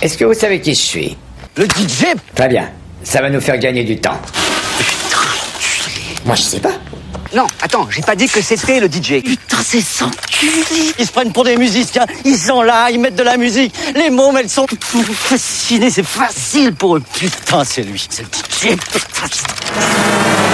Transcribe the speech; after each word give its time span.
Est-ce 0.00 0.16
que 0.16 0.24
vous 0.24 0.34
savez 0.34 0.60
qui 0.60 0.74
je 0.74 0.80
suis? 0.80 1.16
Le 1.56 1.64
DJ 1.64 2.14
Très 2.34 2.48
bien. 2.48 2.70
Ça 3.02 3.20
va 3.20 3.30
nous 3.30 3.40
faire 3.40 3.58
gagner 3.58 3.82
du 3.82 3.96
temps. 3.98 4.20
Moi, 6.24 6.34
je 6.36 6.42
sais 6.42 6.60
pas. 6.60 6.74
Non, 7.34 7.46
attends, 7.60 7.88
j'ai 7.90 8.02
pas 8.02 8.14
dit 8.14 8.28
que 8.28 8.40
c'était 8.40 8.80
le 8.80 8.86
DJ. 8.86 9.22
Putain, 9.22 9.58
c'est 9.62 9.80
sans 9.80 10.10
Ils 10.98 11.06
se 11.06 11.12
prennent 11.12 11.32
pour 11.32 11.44
des 11.44 11.56
musiciens, 11.56 12.06
ils 12.24 12.38
sont 12.38 12.62
là, 12.62 12.90
ils 12.90 12.98
mettent 12.98 13.16
de 13.16 13.22
la 13.22 13.36
musique. 13.36 13.74
Les 13.94 14.08
mômes, 14.08 14.36
elles 14.36 14.48
sont 14.48 14.66
fascinées, 15.12 15.90
c'est 15.90 16.06
facile 16.06 16.74
pour 16.74 16.96
eux. 16.96 17.02
Putain, 17.18 17.64
c'est 17.64 17.82
lui, 17.82 18.06
c'est 18.08 18.22
le 18.22 18.28
DJ. 18.28 18.76
Putain. 18.76 20.47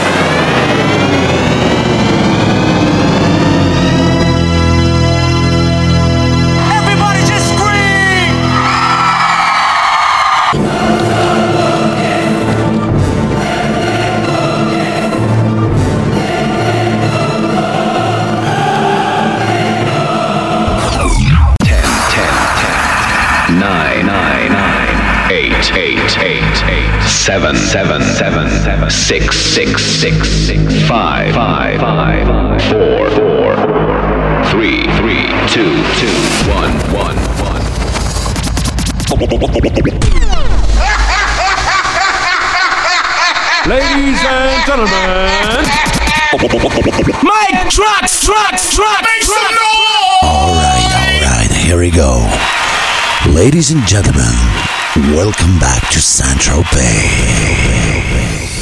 Seven, 27.25 27.57
seven, 27.57 28.03
seven, 28.03 28.51
seven, 28.51 28.91
six, 28.91 29.35
six, 29.35 29.83
six, 29.83 30.29
six, 30.29 30.61
five, 30.87 31.35
five, 31.35 31.81
five, 31.81 32.61
four, 32.69 33.09
four, 33.17 33.57
three, 34.53 34.85
three, 35.01 35.25
two, 35.49 35.73
two, 35.97 36.13
one, 36.53 36.69
one, 36.93 37.17
one. 37.41 37.65
Ladies 43.65 44.21
and 44.21 44.67
gentlemen. 44.67 45.65
Mike 47.23 47.71
trucks, 47.71 48.23
trucks, 48.23 48.77
trucks, 48.77 49.25
trucks. 49.25 49.31
All 50.23 50.53
right, 50.53 50.93
all 50.93 51.21
right, 51.25 51.51
here 51.65 51.79
we 51.79 51.91
go. 51.91 52.21
Ladies 53.33 53.71
and 53.71 53.83
gentlemen, 53.87 54.74
welcome 54.97 55.59
back 55.59 55.91
to 55.91 56.01
Central 56.01 56.63
Bay. 56.73 58.54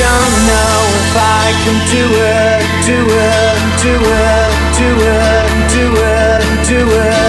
don't 0.00 0.36
know 0.50 0.76
if 1.00 1.14
I 1.16 1.46
can 1.62 1.78
do 1.94 2.04
it, 2.10 2.62
do 2.88 2.98
it, 3.06 3.58
do 3.82 3.94
it, 3.94 4.50
do 4.78 4.90
it, 4.90 5.44
do 5.70 5.80
it, 5.82 5.94
do 5.94 5.94
it. 5.98 6.24
Do 6.64 6.80
it. 6.80 7.23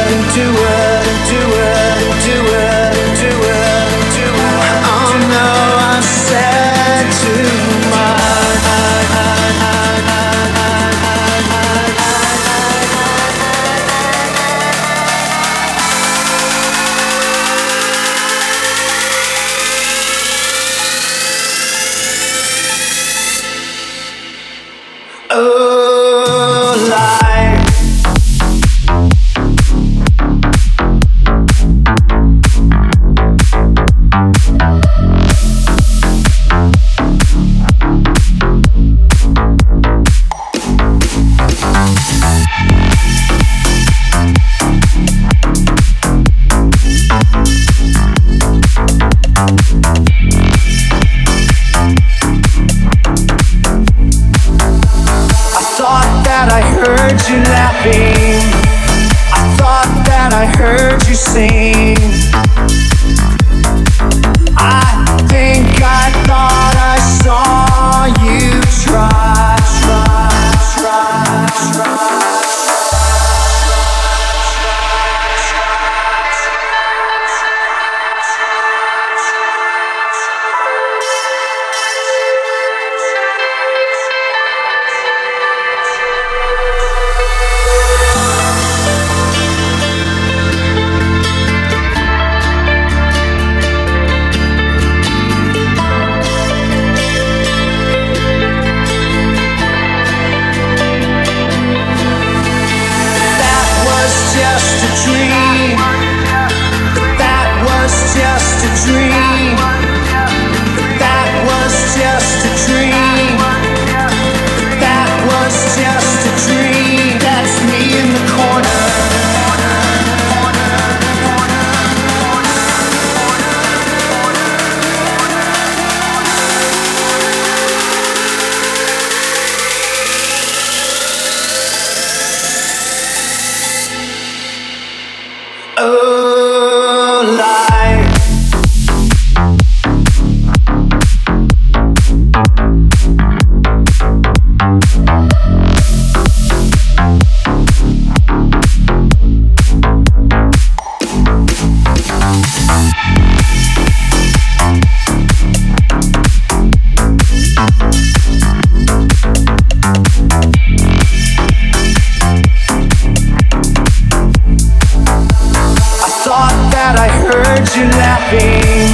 you 167.78 167.84
laughing. 167.84 168.88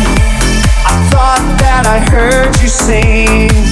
I 0.85 1.07
thought 1.11 1.55
that 1.59 1.85
I 1.85 1.99
heard 2.09 2.59
you 2.61 2.67
sing. 2.67 3.70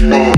no. 0.00 0.37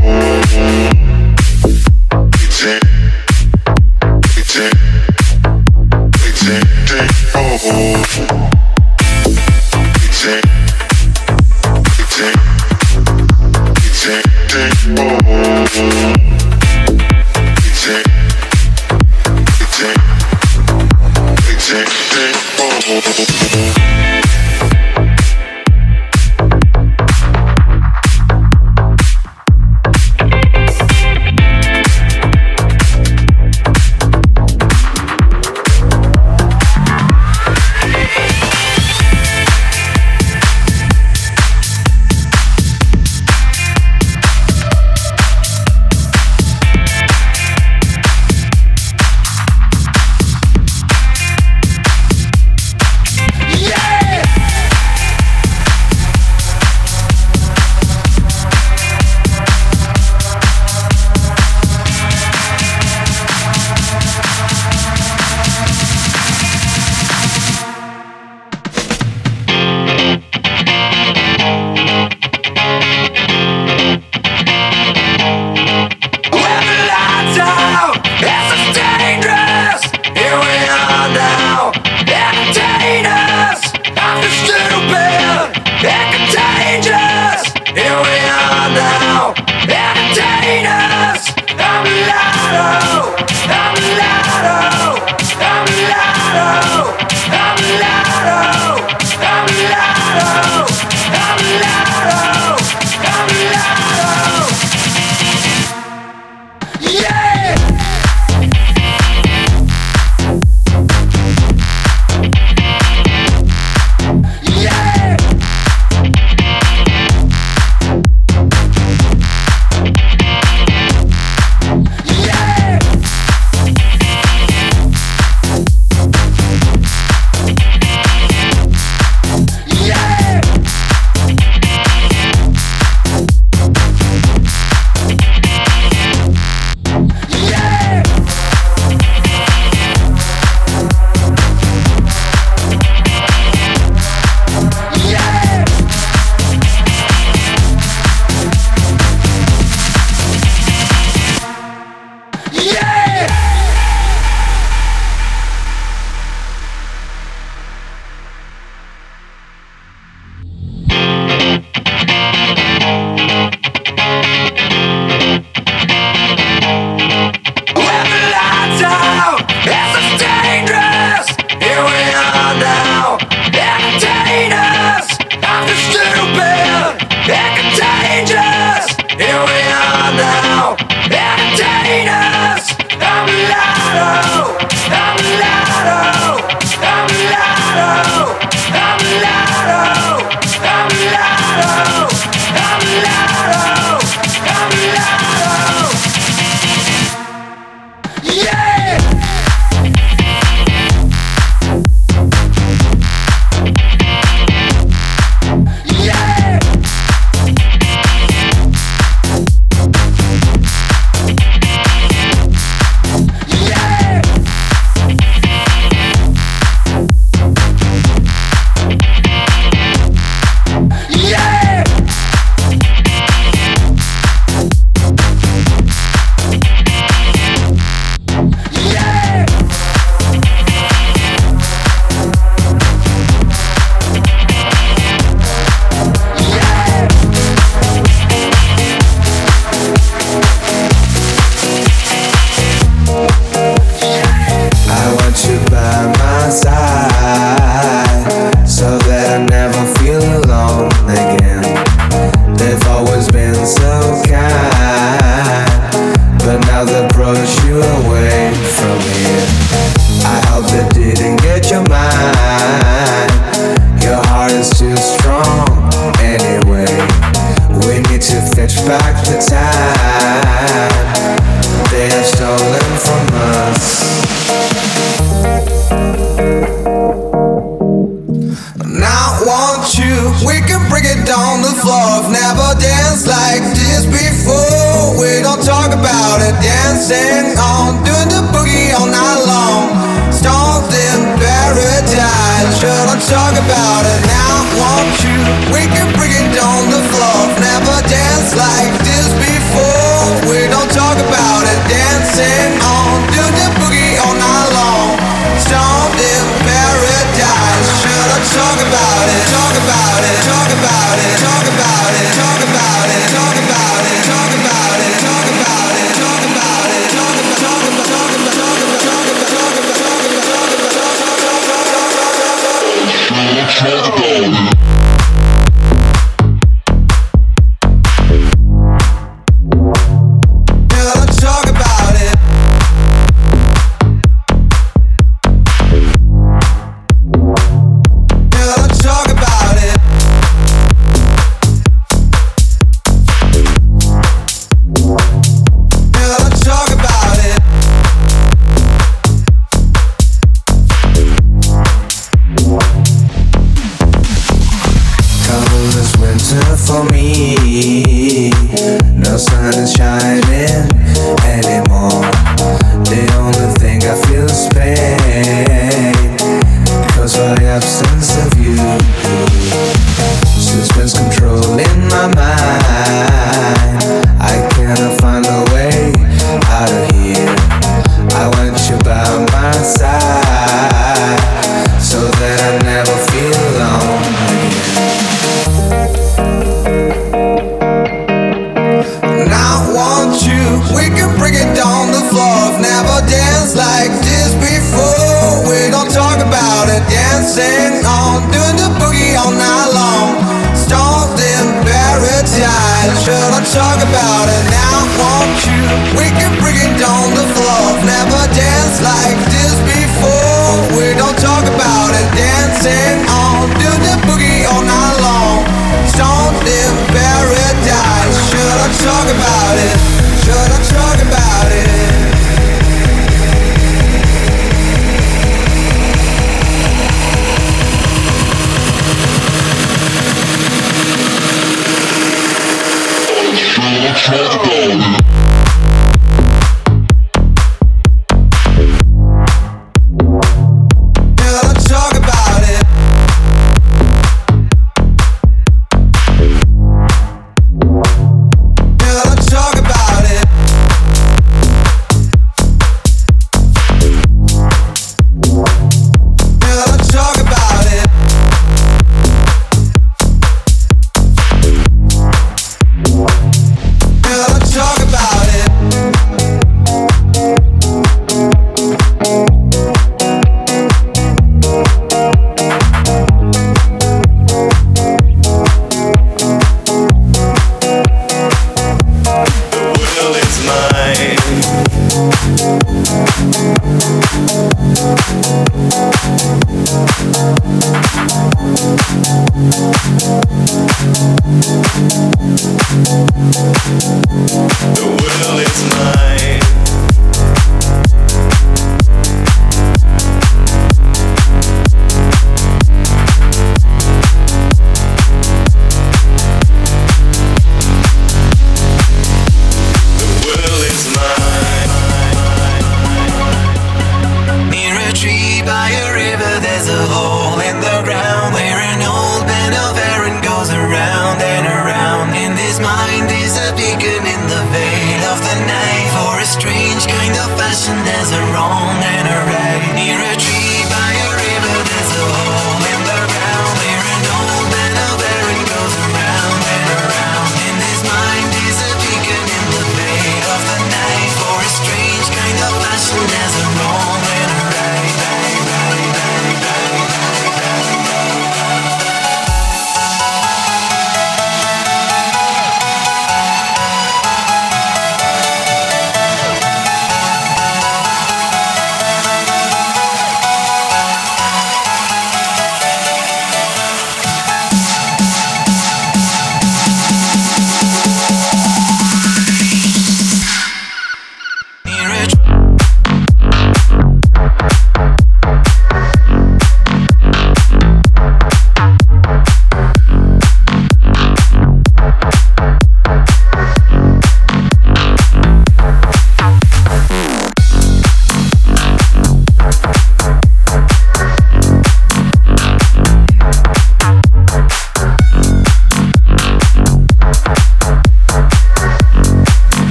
Tree 434.21 435.40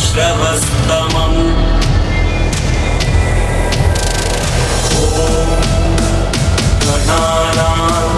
श्रवस्तमम् 0.00 1.40
Om 5.04 5.50
गणानाम्। 6.84 8.13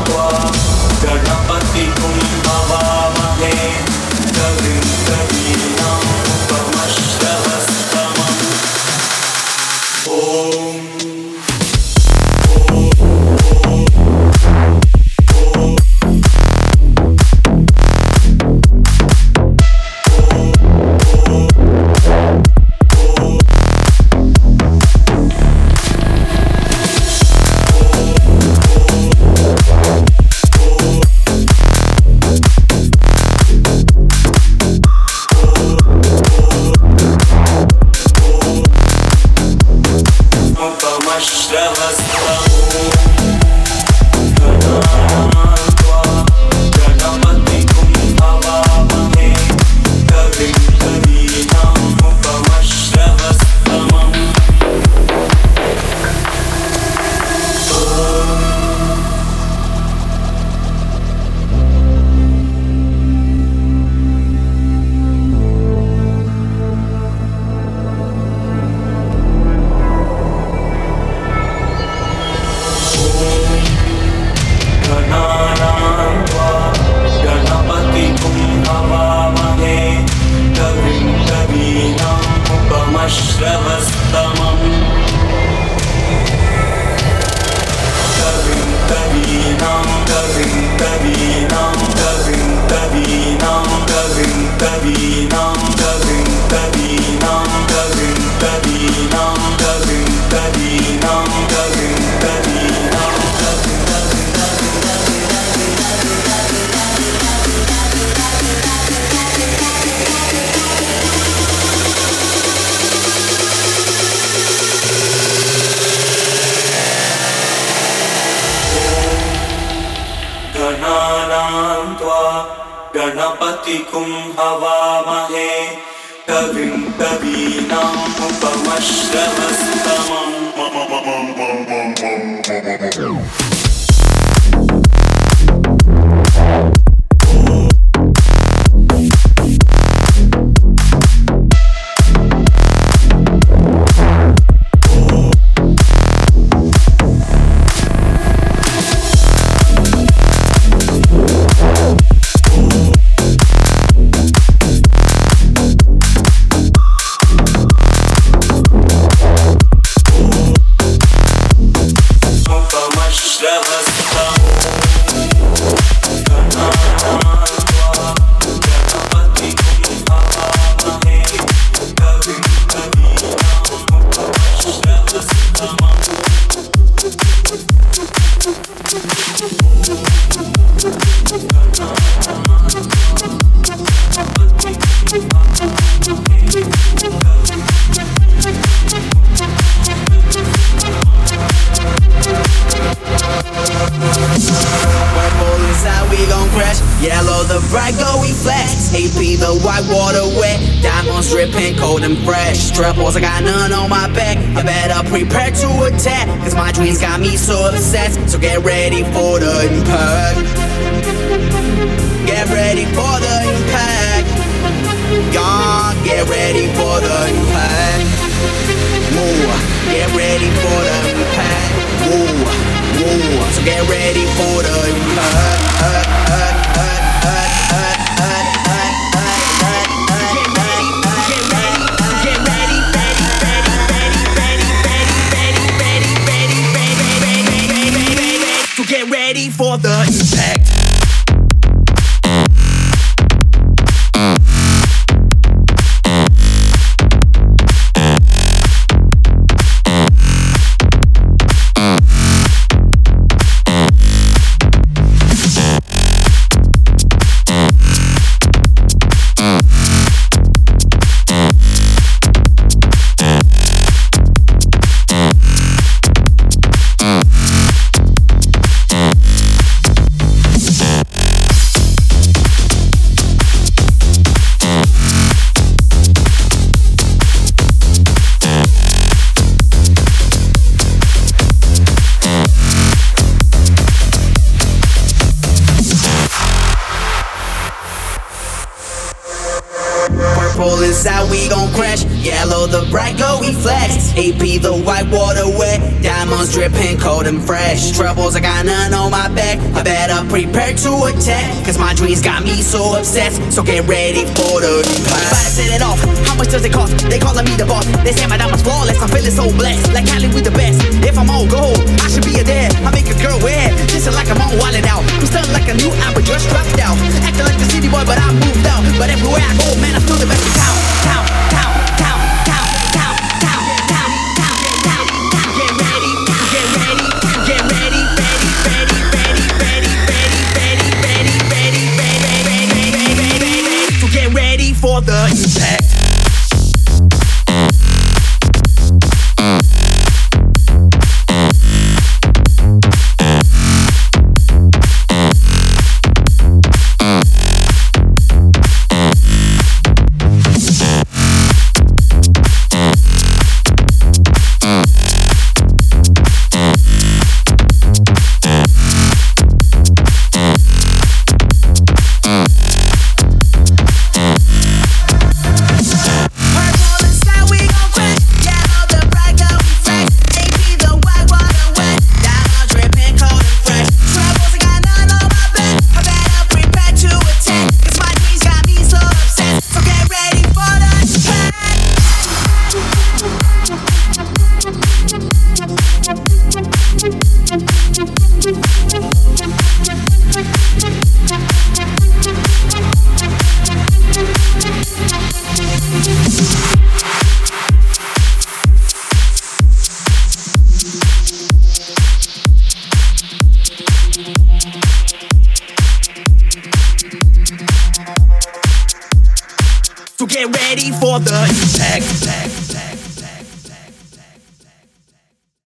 Diamonds 296.26 296.52
dripping 296.52 296.98
cold 296.98 297.30
and 297.30 297.38
fresh. 297.38 297.94
Troubles, 297.94 298.34
I 298.34 298.40
got 298.40 298.66
none 298.66 298.92
on 298.92 299.14
my 299.14 299.30
back. 299.30 299.62
I 299.78 299.82
better 299.86 300.26
prepare 300.26 300.74
to 300.74 300.90
attack. 301.06 301.46
Cause 301.64 301.78
my 301.78 301.94
dreams 301.94 302.20
got 302.20 302.42
me 302.42 302.66
so 302.66 302.98
obsessed. 302.98 303.38
So 303.54 303.62
get 303.62 303.86
ready 303.86 304.26
for 304.34 304.58
the 304.58 304.82
impact. 304.82 305.22
About 305.22 305.54
set 305.54 305.70
it 305.70 305.82
off. 305.86 306.02
How 306.26 306.34
much 306.34 306.50
does 306.50 306.64
it 306.66 306.72
cost? 306.74 306.98
They 307.06 307.22
calling 307.22 307.46
me 307.46 307.54
the 307.54 307.64
boss. 307.64 307.86
They 308.02 308.10
say 308.10 308.26
my 308.26 308.36
diamonds 308.36 308.66
flawless. 308.66 308.98
I'm 308.98 309.08
feeling 309.14 309.30
so 309.30 309.46
blessed. 309.54 309.94
Like 309.94 310.10
Cali 310.10 310.26
with 310.34 310.42
the 310.42 310.50
best. 310.50 310.82
If 311.06 311.14
I'm 311.14 311.30
on 311.30 311.46
gold, 311.46 311.78
I 312.02 312.10
should 312.10 312.26
be 312.26 312.42
a 312.42 312.44
dad. 312.44 312.74
I 312.82 312.90
make 312.90 313.06
a 313.06 313.14
girl 313.22 313.38
wear. 313.38 313.70
Just 313.86 314.10
like 314.10 314.26
I'm 314.26 314.42
on 314.42 314.58
wallet 314.58 314.82
out. 314.82 315.06
I'm 315.22 315.30
stunned 315.30 315.54
like 315.54 315.70
a 315.70 315.78
new 315.78 315.94
album 316.10 316.26
just 316.26 316.50
dropped 316.50 316.74
out. 316.82 316.98
Acting 317.22 317.46
like 317.46 317.58
the 317.62 317.70
city 317.70 317.86
boy, 317.86 318.02
but 318.02 318.18
I 318.18 318.26
moved 318.34 318.66
out. 318.66 318.82
But 318.98 319.14
everywhere 319.14 319.46
I 319.46 319.54
go, 319.62 319.65